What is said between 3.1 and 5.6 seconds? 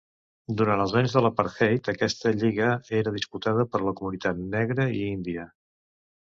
disputada per la comunitat negra i índia.